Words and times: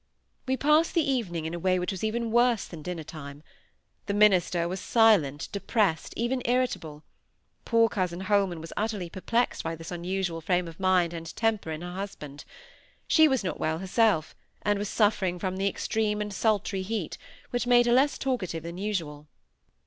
We 0.47 0.57
passed 0.57 0.95
the 0.95 1.07
evening 1.07 1.45
in 1.45 1.53
a 1.53 1.59
way 1.59 1.77
which 1.77 1.91
was 1.91 2.03
even 2.03 2.31
worse 2.31 2.65
than 2.65 2.81
dinner 2.81 3.03
time. 3.03 3.43
The 4.07 4.15
minister 4.15 4.67
was 4.67 4.79
silent, 4.79 5.47
depressed, 5.51 6.15
even 6.17 6.41
irritable. 6.43 7.03
Poor 7.65 7.87
cousin 7.87 8.21
Holman 8.21 8.59
was 8.61 8.73
utterly 8.75 9.11
perplexed 9.11 9.61
by 9.63 9.75
this 9.75 9.91
unusual 9.91 10.41
frame 10.41 10.67
of 10.67 10.79
mind 10.79 11.13
and 11.13 11.27
temper 11.35 11.69
in 11.69 11.81
her 11.83 11.93
husband; 11.93 12.45
she 13.07 13.27
was 13.27 13.43
not 13.43 13.59
well 13.59 13.77
herself, 13.77 14.33
and 14.63 14.79
was 14.79 14.89
suffering 14.89 15.37
from 15.37 15.57
the 15.57 15.67
extreme 15.69 16.19
and 16.19 16.33
sultry 16.33 16.81
heat, 16.81 17.19
which 17.51 17.67
made 17.67 17.85
her 17.85 17.93
less 17.93 18.17
talkative 18.17 18.63
than 18.63 18.79
usual. 18.79 19.27